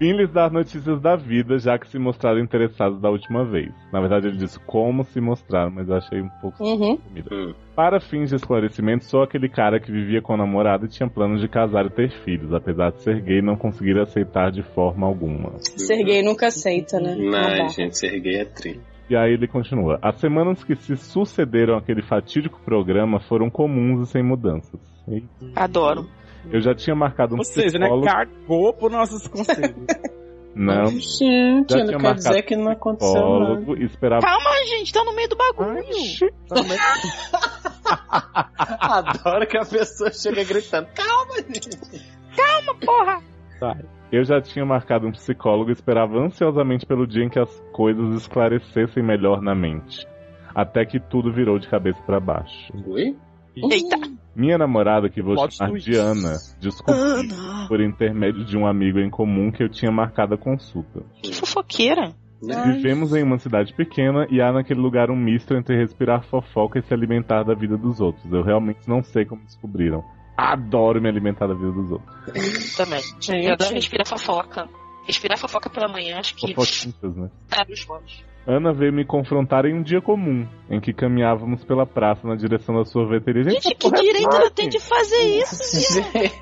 [0.00, 3.70] Vim lhes dar notícias da vida, já que se mostraram interessados da última vez.
[3.92, 6.96] Na verdade, ele disse como se mostraram, mas eu achei um pouco Uhum.
[6.96, 7.28] comida.
[7.32, 7.54] Hum.
[7.76, 11.40] Para fins de esclarecimento, sou aquele cara que vivia com a namorada e tinha planos
[11.40, 12.52] de casar e ter filhos.
[12.52, 15.52] Apesar de ser gay, não conseguir aceitar de forma alguma.
[15.60, 17.14] Ser gay nunca aceita, né?
[17.16, 17.30] Não.
[17.30, 18.80] Não, gente, ser gay é trilho.
[19.12, 19.98] E aí ele continua.
[20.00, 24.80] As semanas que se sucederam aquele fatídico programa foram comuns e sem mudanças.
[25.06, 25.22] E
[25.54, 26.08] Adoro.
[26.50, 27.84] Eu já tinha marcado um Ou seja, né?
[27.90, 28.06] psicólogo.
[28.06, 29.76] Cagou por nossos conselhos.
[30.56, 33.56] Não, Gente, Já não tinha quer marcado dizer que não aconteceu nada.
[33.56, 34.22] psicólogo e esperava.
[34.22, 35.82] Calma, gente, tá no meio do bagulho.
[38.58, 40.88] Adoro que a pessoa chega gritando.
[40.94, 41.70] Calma, gente.
[42.84, 43.22] Porra.
[44.12, 48.14] Eu já tinha marcado um psicólogo e esperava ansiosamente pelo dia em que as coisas
[48.14, 50.06] esclarecessem melhor na mente.
[50.54, 52.72] Até que tudo virou de cabeça para baixo.
[52.86, 53.16] Oi?
[53.56, 53.96] Eita.
[54.36, 55.90] Minha namorada, que vou Plot chamar twist.
[55.90, 57.36] de Ana, descobriu
[57.68, 61.02] por intermédio de um amigo em comum que eu tinha marcado a consulta.
[61.22, 62.12] Que fofoqueira.
[62.42, 66.82] Vivemos em uma cidade pequena e há naquele lugar um misto entre respirar fofoca e
[66.82, 68.30] se alimentar da vida dos outros.
[68.30, 70.02] Eu realmente não sei como descobriram.
[70.36, 72.76] Adoro me alimentar da vida dos outros.
[72.76, 73.00] Também.
[73.44, 74.68] Eu adoro Gente, respirar fofoca.
[75.06, 77.30] Respirar fofoca pela manhã, acho que Fofoquinhas, né?
[77.50, 78.24] abre os olhos.
[78.46, 82.74] Ana veio me confrontar em um dia comum, em que caminhávamos pela praça na direção
[82.74, 83.44] da sorveteria.
[83.44, 85.94] Gente, essa que é direito ela tem de fazer isso?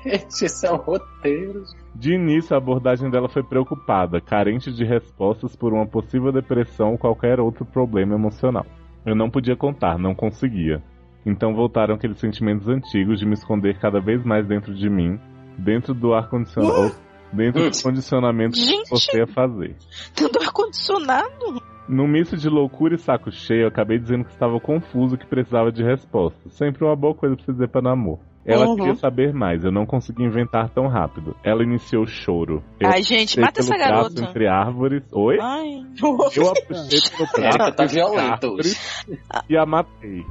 [0.03, 1.63] Gente, isso é um roteiro.
[1.93, 6.97] De início, a abordagem dela foi preocupada, carente de respostas por uma possível depressão ou
[6.97, 8.65] qualquer outro problema emocional.
[9.05, 10.81] Eu não podia contar, não conseguia.
[11.25, 15.19] Então voltaram aqueles sentimentos antigos de me esconder cada vez mais dentro de mim,
[15.57, 16.95] dentro do ar-condicionado,
[17.31, 18.89] dentro do condicionamento que Gente.
[18.89, 19.75] você ia fazer.
[20.15, 21.61] Tendo ar-condicionado.
[21.87, 25.25] No misto de loucura e saco cheio, eu acabei dizendo que estava confuso e que
[25.25, 26.53] precisava de respostas.
[26.53, 28.19] Sempre uma boa coisa pra você dizer pra namor.
[28.45, 28.75] Ela Uhum.
[28.75, 31.35] queria saber mais, eu não consegui inventar tão rápido.
[31.43, 32.63] Ela iniciou o choro.
[32.79, 34.23] Eu Ai, gente, mata pelo essa braço garota.
[34.23, 35.03] entre árvores.
[35.11, 35.37] Oi?
[35.39, 35.85] Ai.
[36.01, 39.05] Eu a puxei pelo braço Erika tá violenta árvores
[39.49, 40.23] e a matei.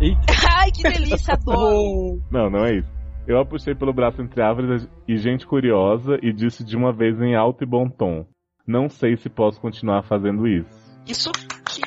[0.60, 2.20] Ai, que delícia, adoro.
[2.30, 2.88] Não, não é isso.
[3.26, 7.20] Eu a puxei pelo braço entre árvores e gente curiosa e disse de uma vez
[7.20, 8.24] em alto e bom tom:
[8.66, 10.68] Não sei se posso continuar fazendo isso.
[11.06, 11.82] Isso que.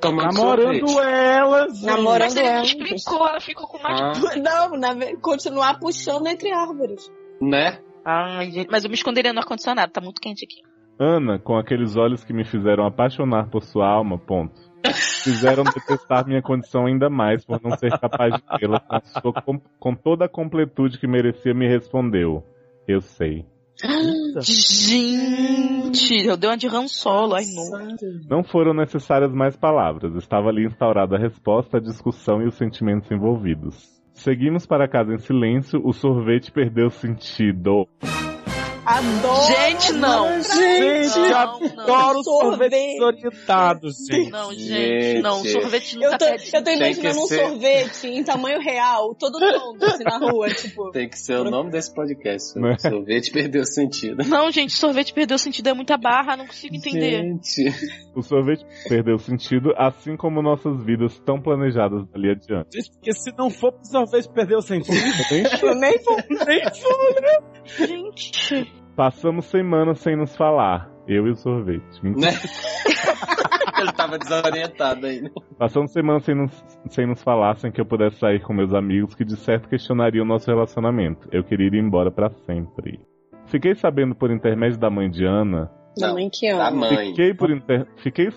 [0.00, 1.08] Tomando Namorando sorvete.
[1.08, 1.86] ela, gente.
[1.86, 2.56] Namorando Mas ele ela.
[2.56, 4.00] não explicou, ela ficou com mais.
[4.00, 7.08] Ah, Não, na continuar puxando entre árvores.
[7.40, 7.78] né?
[8.04, 10.56] Ai, gente, mas eu me esconderia no ar-condicionado, tá muito quente aqui.
[10.98, 14.60] Ana, com aqueles olhos que me fizeram apaixonar por sua alma, ponto.
[15.22, 18.80] Fizeram detestar minha condição ainda mais por não ser capaz de tê-la
[19.44, 22.42] com, com, toda a completude que merecia, me respondeu.
[22.86, 23.44] Eu sei.
[24.40, 27.96] Gente, eu dei uma de Han Solo, ai não.
[28.28, 30.14] Não foram necessárias mais palavras.
[30.16, 33.90] Estava ali instaurada a resposta, a discussão e os sentimentos envolvidos.
[34.12, 37.88] Seguimos para casa em silêncio, o sorvete perdeu sentido.
[38.84, 39.46] Adoro!
[39.46, 40.42] Gente, não.
[40.42, 42.22] Gente, Não, adoro não.
[42.24, 44.30] sorvetes orientados, gente.
[44.30, 45.44] Não, gente, não.
[45.44, 49.84] Sorvete nunca Eu tô, eu tô imaginando um ser- sorvete em tamanho real, todo tonto,
[49.84, 50.90] assim, na rua, tipo.
[50.90, 52.58] Tem que ser o nome desse podcast.
[52.58, 52.72] Né?
[52.76, 54.24] O sorvete perdeu sentido.
[54.26, 57.22] Não, gente, sorvete perdeu sentido, é muita barra, não consigo entender.
[57.22, 57.72] Gente.
[58.16, 62.74] O sorvete perdeu sentido, assim como nossas vidas tão planejadas ali adiante.
[62.74, 64.96] Gente, Porque se não for pro sorvete perder o sentido,
[65.62, 66.16] Eu nem vou.
[66.46, 67.86] nem for.
[67.86, 68.81] Gente.
[68.96, 70.90] Passamos semanas sem nos falar.
[71.06, 72.02] Eu e o sorvete.
[72.02, 72.32] Mentira.
[72.32, 72.38] Né?
[73.80, 75.30] Ele tava desorientado ainda.
[75.58, 79.14] Passamos semanas sem nos, sem nos falar, sem que eu pudesse sair com meus amigos,
[79.14, 81.28] que de certo questionariam o nosso relacionamento.
[81.32, 83.00] Eu queria ir embora pra sempre.
[83.46, 85.70] Fiquei sabendo por intermédio da mãe de Ana.
[85.98, 86.88] Da Não, mãe que Da ama.
[86.88, 87.08] mãe.
[87.08, 87.86] Fiquei por inter...
[87.96, 88.28] Fiquei.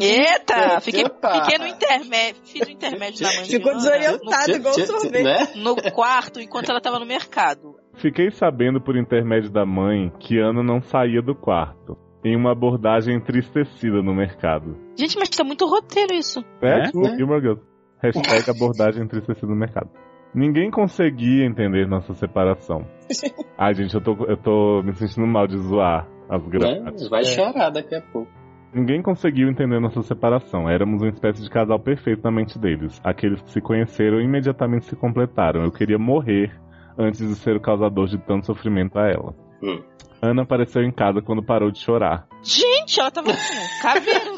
[0.00, 0.80] Eita!
[0.80, 2.42] Fiquei, fiquei no intermédio.
[2.44, 5.24] Fiz o intermédio da mãe de Ficou Ana desorientado igual tchê, sorvete.
[5.24, 5.48] Né?
[5.56, 7.81] no, no quarto enquanto ela tava no mercado.
[7.94, 11.96] Fiquei sabendo por intermédio da mãe que Ana não saía do quarto.
[12.24, 14.76] Em uma abordagem entristecida no mercado.
[14.96, 16.40] Gente, mas tá muito roteiro isso.
[16.62, 16.78] É?
[16.78, 16.82] É?
[16.84, 17.62] Tipo, Gilmore Girls.
[18.00, 19.90] Hashtag abordagem entristecida no mercado.
[20.34, 22.86] Ninguém conseguia entender nossa separação.
[23.58, 26.48] Ai, gente, eu tô, eu tô me sentindo mal de zoar as Né?
[26.50, 27.08] gramáticas.
[27.08, 28.30] Vai chorar daqui a pouco.
[28.72, 30.68] Ninguém conseguiu entender nossa separação.
[30.70, 33.00] Éramos uma espécie de casal perfeito na mente deles.
[33.04, 35.62] Aqueles que se conheceram imediatamente se completaram.
[35.62, 36.50] Eu queria morrer
[36.98, 39.34] antes de ser o causador de tanto sofrimento a ela.
[39.62, 39.80] Hum.
[40.20, 42.26] Ana apareceu em casa quando parou de chorar.
[42.44, 44.34] Gente, ela tava com caveiro.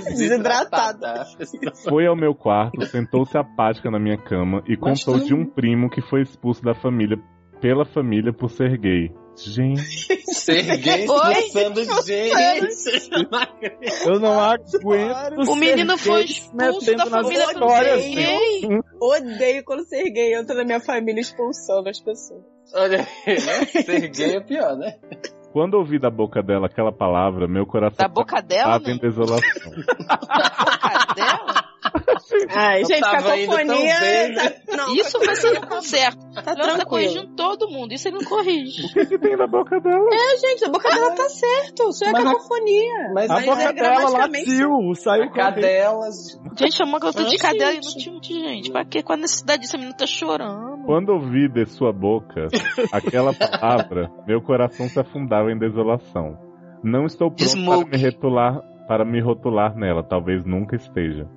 [0.00, 1.24] Desidratada.
[1.88, 5.44] Foi ao meu quarto, sentou-se apática na minha cama e Mas contou tu- de um
[5.46, 7.18] primo que foi expulso da família
[7.60, 9.12] pela família por ser gay.
[9.36, 9.82] Gente,
[10.34, 11.32] Ser gay Oi?
[11.32, 13.10] expulsando gente.
[14.06, 15.48] Eu não aguento.
[15.48, 18.80] O menino foi expulso metendo da nas família histórias, gay.
[19.00, 22.42] Odeio quando ser gay entra na minha família expulsando as pessoas.
[22.74, 23.64] Olha aí, né?
[23.82, 24.98] Ser gay é pior, né?
[25.52, 29.00] quando ouvi da boca dela aquela palavra, meu coração Da boca dela, estava em né?
[29.00, 29.72] desolação.
[30.08, 31.61] Da boca dela?
[32.54, 34.00] Ai, gente, cacofonia.
[34.00, 34.48] bem, né?
[34.50, 36.18] tá- Não, Isso vai ser no conserto.
[36.42, 37.92] tá Leandro tá corrigindo todo mundo.
[37.92, 38.86] Isso ele não corrige.
[38.86, 40.08] O que, que tem na boca dela?
[40.12, 41.88] É, gente, a boca dela tá certo.
[41.90, 43.10] Isso é Mas a- cacofonia.
[43.14, 46.40] Mas A Mas boca é dela latiu, saiu cadelas.
[46.58, 47.86] Gente, chamou que eu tô de cadela e gente.
[47.86, 48.70] não tinha muito gente.
[48.72, 49.02] Pra quê?
[49.02, 49.76] Qual a necessidade disso?
[49.76, 50.84] A menina tá chorando.
[50.86, 52.46] Quando ouvi de sua boca
[52.92, 56.36] aquela palavra, meu coração se afundava em desolação.
[56.82, 61.28] Não estou pronto para me, rotular, para me rotular nela, talvez nunca esteja.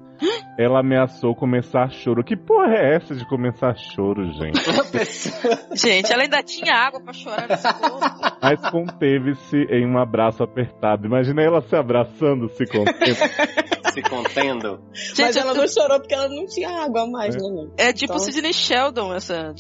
[0.58, 2.24] Ela ameaçou começar choro.
[2.24, 4.60] Que porra é essa de começar choro, gente?
[5.76, 8.00] Gente, ela ainda tinha água pra chorar nesse corpo.
[8.42, 11.06] Mas conteve-se em um abraço apertado.
[11.06, 13.16] Imagina ela se abraçando, se conteve.
[13.96, 14.82] Se contendo.
[14.90, 17.68] Mas Gente, ela eu- não chorou porque ela não tinha água a mais, né?
[17.78, 19.54] é tipo Então- Sidney Sheldon, essa.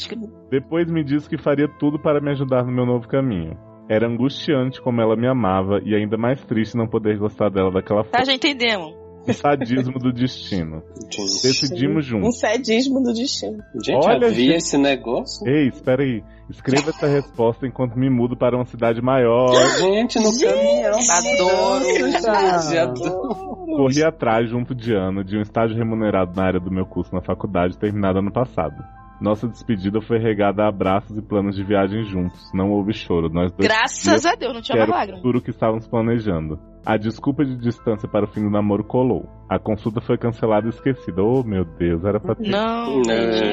[0.51, 3.57] Depois me disse que faria tudo para me ajudar no meu novo caminho.
[3.89, 8.03] Era angustiante como ela me amava e ainda mais triste não poder gostar dela daquela
[8.03, 8.25] Tá, forma.
[8.25, 8.93] já entendemos.
[9.27, 10.83] O sadismo do destino.
[11.11, 12.39] Gente, Decidimos Um juntos.
[12.39, 13.57] sadismo do destino.
[13.83, 14.57] gente Olha, havia gente.
[14.57, 15.47] esse negócio?
[15.47, 16.23] Ei, espera aí.
[16.49, 19.47] Escreva essa resposta enquanto me mudo para uma cidade maior.
[19.79, 20.99] Gente, no caminhão.
[21.09, 21.85] Adoro.
[21.85, 23.65] Gente, adoro.
[23.65, 27.21] Corri atrás, junto de Ana, de um estágio remunerado na área do meu curso na
[27.21, 28.75] faculdade, terminado ano passado.
[29.19, 32.51] Nossa despedida foi regada a abraços e planos de viagem juntos.
[32.53, 33.29] Não houve choro.
[33.29, 36.59] Nós dois Graças a Deus, não tinha era uma o futuro que estávamos planejando.
[36.85, 39.27] A desculpa de distância para o fim do namoro colou.
[39.49, 41.23] A consulta foi cancelada e esquecida.
[41.23, 42.49] Oh, meu Deus, era pra ter.
[42.49, 43.01] Não, Não.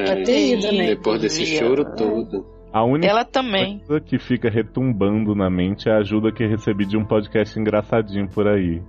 [0.04, 0.86] Pra ter ido, né?
[0.88, 2.44] Depois desse choro todo.
[2.72, 3.80] A única Ela também.
[3.80, 8.28] coisa que fica retumbando na mente é a ajuda que recebi de um podcast engraçadinho
[8.28, 8.82] por aí.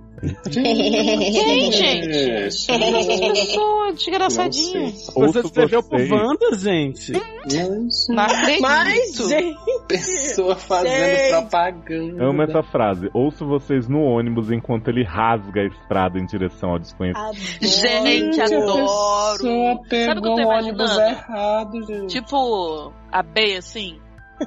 [0.50, 2.66] Quem, gente?
[2.66, 4.80] Quem é essa pessoa desgraçadinha?
[5.16, 6.08] Não Você escreveu vocês.
[6.08, 7.12] pro Wanda, gente?
[7.12, 8.62] Nossa, Não acredito.
[8.62, 11.30] Mas, gente, pessoa fazendo Gente.
[11.30, 12.24] propaganda.
[12.24, 13.10] Amo essa frase.
[13.12, 17.34] Ouço vocês no ônibus enquanto ele rasga a estrada em direção ao desconhecido.
[17.60, 19.38] Gente, A adoro.
[19.38, 21.00] Sabe o que eu tô o ônibus imaginando?
[21.00, 22.06] errado, gente.
[22.06, 23.98] Tipo, a Bey, assim,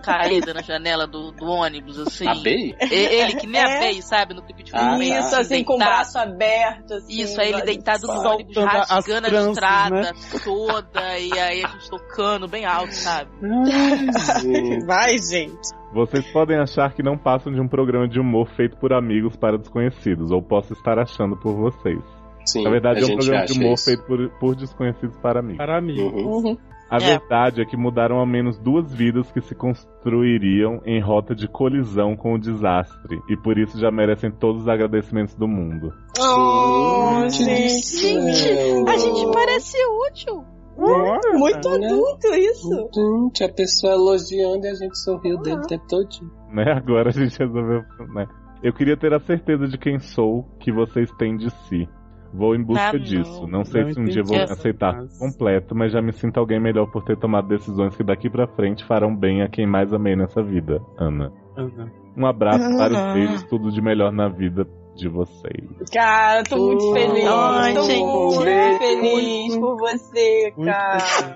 [0.03, 2.27] caída na janela do, do ônibus, assim.
[2.27, 2.75] A Bey?
[2.79, 3.79] E- Ele, que nem a É.
[3.79, 4.33] Bey, sabe?
[4.33, 5.09] No clipe de Ah, filme.
[5.09, 5.19] tá.
[5.19, 5.95] isso, assim, com o deitado.
[5.95, 7.21] braço aberto, assim.
[7.21, 10.11] Isso, aí ele deitado no ônibus, rasgando a tranças, estrada né?
[10.43, 13.29] toda, e aí a gente tocando bem alto, sabe?
[14.41, 14.85] Gente.
[14.85, 15.75] Vai, gente.
[15.93, 19.57] Vocês podem achar que não passam de um programa de humor feito por amigos para
[19.57, 21.99] desconhecidos, ou posso estar achando por vocês.
[22.45, 23.85] Sim, Na verdade, a é um gente programa de humor isso.
[23.85, 25.57] feito por, por desconhecidos para amigos.
[25.57, 25.99] Para mim.
[25.99, 26.27] Uhum.
[26.27, 26.57] Uhum.
[26.89, 26.99] A É.
[26.99, 32.15] verdade é que mudaram ao menos duas vidas que se construiriam em rota de colisão
[32.15, 35.91] com o desastre, e por isso já merecem todos os agradecimentos do mundo.
[36.19, 37.83] Oh, gente.
[37.97, 39.77] Gente, a gente parece
[40.09, 40.45] útil.
[40.77, 41.87] Muito Né?
[41.87, 42.89] adulto isso.
[42.93, 46.31] Gente, a pessoa elogiando e a gente sorriu dele o tempo todinho.
[46.51, 46.71] Né?
[46.71, 47.81] Agora a gente resolveu.
[48.13, 48.27] Né?
[48.63, 51.89] Eu queria ter a certeza de quem sou que vocês têm de si.
[52.33, 52.99] Vou em busca Ah, não.
[52.99, 53.47] disso.
[53.47, 54.51] Não sei Não se um dia vou entendi.
[54.53, 58.29] aceitar Mas- completo, mas já me sinto alguém melhor por ter tomado decisões que daqui
[58.29, 61.31] pra frente farão bem a quem mais amei nessa vida, Ana.
[61.57, 61.89] Uhum.
[62.17, 62.77] Um abraço, Ah.
[62.77, 65.69] vários beijos, tudo de melhor na vida de vocês.
[65.93, 67.25] Cara, tô muito Oh, feliz.
[67.27, 68.03] ai, tô gente.
[68.03, 68.41] muito
[68.79, 71.35] feliz por você, cara.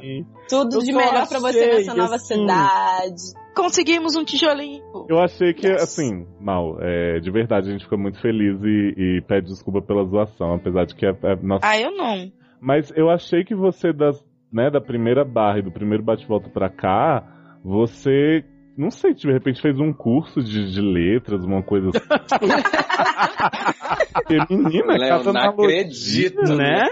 [0.50, 3.22] Tudo Eu de melhor pra você nessa nova assim, cidade.
[3.56, 4.82] Conseguimos um tijolinho.
[5.10, 5.84] Eu achei que, Yes.
[5.84, 10.06] assim, mal, é, de verdade a gente ficou muito feliz e, e pede desculpa pela
[10.06, 11.66] zoação, apesar de que é, é nossa.
[11.68, 12.32] Ah, eu não.
[12.62, 16.70] Mas eu achei que você, das, né, da primeira barra e do primeiro bate-volta pra
[16.70, 17.24] cá,
[17.64, 18.44] você,
[18.78, 22.00] não sei, de repente fez um curso de, de letras, uma coisa assim.
[24.14, 26.84] Porque, menina, Léo, cada não analogia, acredito, né?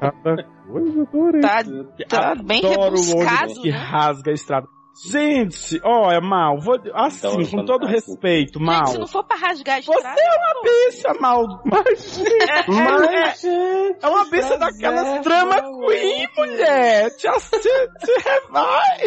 [0.00, 1.40] Cada coisa, adorei.
[1.40, 1.62] Tá,
[2.08, 3.76] tá bem Adoro o rebuscado, que né?
[3.76, 4.66] rasga a estrada.
[5.04, 8.86] Gente, olha, Mal, vou, assim, Adoro com todo respeito, Mal.
[8.86, 10.20] Gente, se não for pra rasgar a Você estrada...
[10.20, 11.62] é uma bicha, Mal.
[11.64, 15.56] Mas, É, é, é uma bicha daquelas drama
[15.86, 17.10] queen, mulher.
[17.16, 18.98] Te, te, te revai.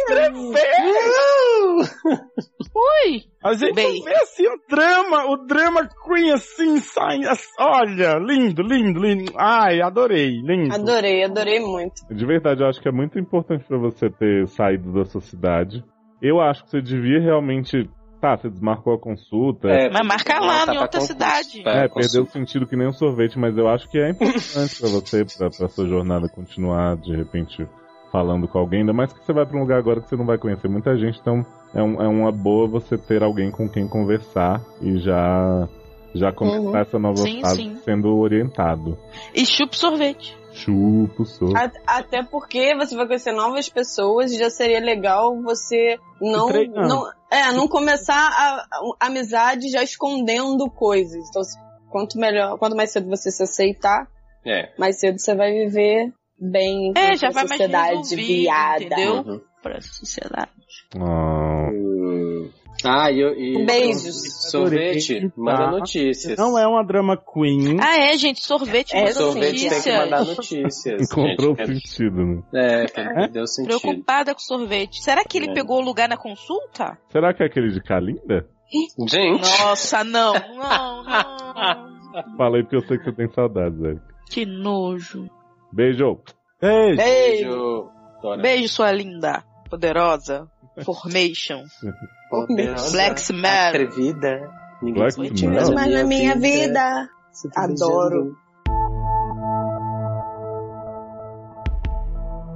[0.00, 0.54] Escreveu.
[2.74, 3.24] Ui!
[3.46, 4.02] A gente Bem.
[4.02, 7.28] vê assim o drama, o drama queen assim, saindo.
[7.58, 9.32] Olha, lindo, lindo, lindo.
[9.38, 10.74] Ai, adorei, lindo.
[10.74, 12.02] Adorei, adorei muito.
[12.10, 15.84] de verdade, eu acho que é muito importante pra você ter saído da sua cidade.
[16.20, 17.88] Eu acho que você devia realmente.
[18.20, 19.68] Tá, você desmarcou a consulta.
[19.68, 21.62] É, Mas marca lá, tá em outra cidade.
[21.66, 24.80] É, É, perdeu o sentido que nem um sorvete, mas eu acho que é importante
[24.80, 27.68] pra você, pra, pra sua jornada continuar, de repente,
[28.10, 30.24] falando com alguém, ainda mais que você vai pra um lugar agora que você não
[30.24, 33.86] vai conhecer muita gente, então é, um- é uma boa você ter alguém com quem
[33.88, 35.68] conversar e já,
[36.14, 36.76] já começar Uhum.
[36.76, 37.76] essa nova Sim, fase sim.
[37.84, 38.98] sendo orientado.
[39.34, 40.36] E chupa sorvete.
[40.52, 41.54] Chupo, sou.
[41.54, 47.02] A- Até porque você vai conhecer novas pessoas e já seria legal você não, não,
[47.30, 48.66] é, não começar a,
[49.00, 51.28] a amizade já escondendo coisas.
[51.28, 51.42] Então,
[51.90, 54.06] quanto melhor, quanto mais cedo você se aceitar,
[54.46, 54.70] É.
[54.78, 58.82] mais cedo você vai viver bem É, com já a vai mais sociedade viada.
[58.84, 59.14] entendeu?
[59.16, 59.40] Uhum.
[59.72, 60.50] Pra sociedade.
[60.98, 62.50] Ah, Hum.
[62.84, 64.50] Ah, e, e Beijos.
[64.50, 65.32] sorvete, Adorei.
[65.36, 65.70] manda Tá.
[65.70, 66.38] notícias.
[66.38, 67.78] Não é uma drama queen.
[67.80, 71.02] Ah, é, gente, sorvete É, manda sorvete tem que mandar notícias.
[71.10, 71.88] encontrou gente.
[71.88, 72.42] sentido, né?
[72.54, 73.80] É, que deu sentido.
[73.80, 75.02] Preocupada com sorvete.
[75.02, 75.54] Será que ele É.
[75.54, 76.98] pegou o lugar na consulta?
[77.10, 78.46] Será que é aquele de Kalinda?
[79.08, 82.36] Gente, Nossa, não, não, não.
[82.36, 84.00] Falei porque eu sei que você tem saudades, velho.
[84.30, 85.28] Que nojo.
[85.72, 86.20] Beijo!
[86.60, 86.96] Beijo.
[86.96, 87.90] beijo.
[88.42, 90.46] Beijo, sua linda, poderosa.
[90.84, 91.64] Formation.
[92.30, 93.86] Poderosa, Black Matter.
[93.86, 94.50] Atrevida.
[94.82, 95.50] Ninguém Black Matter.
[95.50, 97.08] mete Mas na minha vida.
[97.32, 98.36] Se tá Adoro.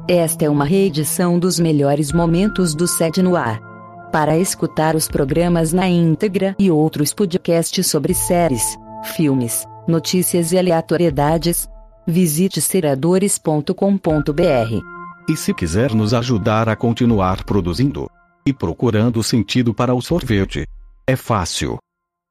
[0.08, 3.60] Esta é uma reedição dos melhores momentos do Sede no Ar.
[4.10, 8.76] Para escutar os programas na íntegra e outros podcasts sobre séries,
[9.14, 11.68] filmes, notícias e aleatoriedades,
[12.04, 14.99] visite seradores.com.br.
[15.30, 18.10] E se quiser nos ajudar a continuar produzindo
[18.44, 20.66] e procurando sentido para o sorvete,
[21.06, 21.78] é fácil.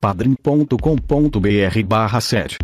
[0.02, 2.58] padrim.com.br barra sede.